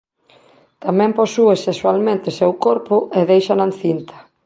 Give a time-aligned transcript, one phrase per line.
[0.85, 4.17] Tamén posúe sexualmente seu corpo e déixana encinta.